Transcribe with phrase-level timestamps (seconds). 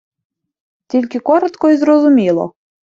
[0.87, 2.53] Тільки коротко і зрозуміло!